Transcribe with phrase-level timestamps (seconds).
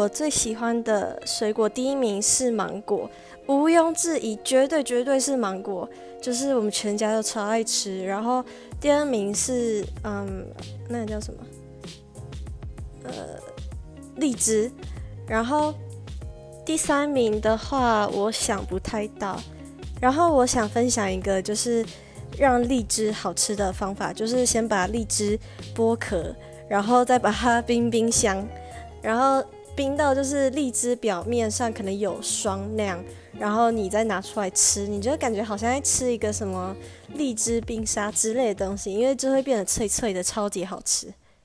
[0.00, 3.08] 我最喜欢的水果第一名是芒果，
[3.48, 5.86] 毋庸置疑，绝对绝对是芒果，
[6.22, 8.02] 就是我们全家都超爱吃。
[8.06, 8.42] 然后
[8.80, 10.46] 第二名是嗯，
[10.88, 11.40] 那个叫什么？
[13.04, 13.12] 呃，
[14.16, 14.72] 荔枝。
[15.28, 15.74] 然后
[16.64, 19.38] 第三名的话，我想不太到。
[20.00, 21.84] 然后我想分享一个，就是
[22.38, 25.38] 让荔枝好吃的方法，就是先把荔枝
[25.76, 26.34] 剥壳，
[26.70, 28.42] 然后再把它冰冰箱，
[29.02, 29.44] 然后
[29.74, 33.02] 冰到就是荔枝表面上可能有霜那样，
[33.38, 36.76] 然后你再拿出来吃，你就感觉好像在吃一个什么
[37.14, 41.12] 荔枝冰沙之类的东西，因为就会变得脆脆的，超级好吃。